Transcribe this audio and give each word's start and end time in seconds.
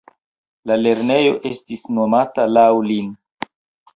La 0.69 0.77
lernejo 0.85 1.35
estis 1.51 1.85
nomita 1.97 2.45
laŭ 2.57 2.65
lin. 2.87 3.13